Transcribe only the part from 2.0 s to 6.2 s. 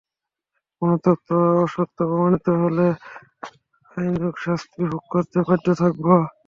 প্রমাণিত হলে আইনানুগ শাস্তি ভোগ করতে বাধ্য থাকব।